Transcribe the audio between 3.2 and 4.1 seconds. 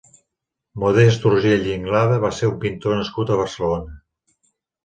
a Barcelona.